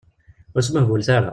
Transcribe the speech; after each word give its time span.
Ur 0.55 0.61
smuhbulet 0.63 1.09
ara. 1.17 1.29